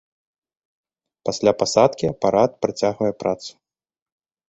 Пасля 1.29 1.53
пасадкі 1.61 2.05
апарат 2.15 2.51
працягвае 2.67 3.13
працу. 3.25 3.51